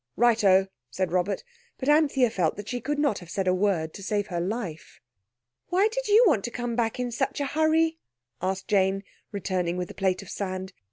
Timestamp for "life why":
4.41-5.89